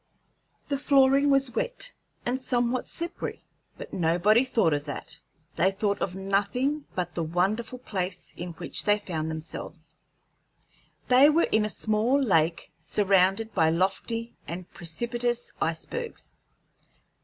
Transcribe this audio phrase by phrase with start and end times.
[0.67, 1.91] The flooring was wet,
[2.25, 3.43] and somewhat slippery,
[3.77, 5.15] but nobody thought of that;
[5.57, 9.95] they thought of nothing but the wonderful place in which they found themselves.
[11.07, 16.35] They were in a small lake surrounded by lofty and precipitous icebergs.